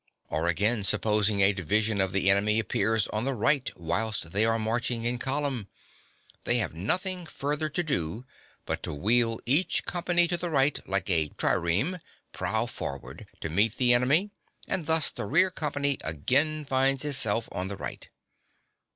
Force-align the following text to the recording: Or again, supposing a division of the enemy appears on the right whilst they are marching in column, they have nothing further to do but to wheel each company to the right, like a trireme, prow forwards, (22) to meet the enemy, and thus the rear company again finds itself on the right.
Or 0.31 0.47
again, 0.47 0.83
supposing 0.83 1.41
a 1.43 1.53
division 1.53 2.01
of 2.01 2.11
the 2.11 2.27
enemy 2.31 2.57
appears 2.57 3.05
on 3.09 3.23
the 3.23 3.35
right 3.35 3.69
whilst 3.77 4.31
they 4.31 4.45
are 4.45 4.57
marching 4.57 5.03
in 5.03 5.19
column, 5.19 5.67
they 6.43 6.57
have 6.57 6.73
nothing 6.73 7.27
further 7.27 7.69
to 7.69 7.83
do 7.83 8.25
but 8.65 8.81
to 8.81 8.95
wheel 8.95 9.39
each 9.45 9.85
company 9.85 10.27
to 10.27 10.37
the 10.37 10.49
right, 10.49 10.79
like 10.89 11.07
a 11.11 11.29
trireme, 11.29 11.99
prow 12.33 12.65
forwards, 12.65 13.25
(22) 13.41 13.47
to 13.47 13.49
meet 13.53 13.77
the 13.77 13.93
enemy, 13.93 14.31
and 14.67 14.87
thus 14.87 15.11
the 15.11 15.27
rear 15.27 15.51
company 15.51 15.99
again 16.03 16.65
finds 16.65 17.05
itself 17.05 17.47
on 17.51 17.67
the 17.67 17.77
right. 17.77 18.09